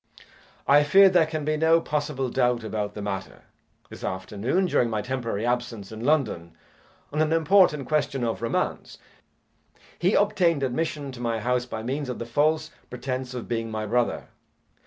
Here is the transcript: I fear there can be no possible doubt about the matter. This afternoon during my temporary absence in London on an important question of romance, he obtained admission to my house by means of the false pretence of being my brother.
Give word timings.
I 0.67 0.83
fear 0.83 1.09
there 1.09 1.27
can 1.27 1.45
be 1.45 1.57
no 1.57 1.79
possible 1.79 2.31
doubt 2.31 2.63
about 2.63 2.95
the 2.95 3.03
matter. 3.03 3.43
This 3.91 4.03
afternoon 4.03 4.65
during 4.65 4.89
my 4.89 5.03
temporary 5.03 5.45
absence 5.45 5.91
in 5.91 6.03
London 6.03 6.57
on 7.13 7.21
an 7.21 7.31
important 7.31 7.87
question 7.87 8.23
of 8.23 8.41
romance, 8.41 8.97
he 9.99 10.15
obtained 10.15 10.63
admission 10.63 11.11
to 11.11 11.19
my 11.21 11.39
house 11.39 11.67
by 11.67 11.83
means 11.83 12.09
of 12.09 12.17
the 12.17 12.25
false 12.25 12.71
pretence 12.89 13.35
of 13.35 13.47
being 13.47 13.69
my 13.69 13.85
brother. 13.85 14.29